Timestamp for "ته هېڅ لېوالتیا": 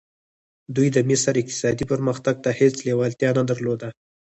2.45-3.29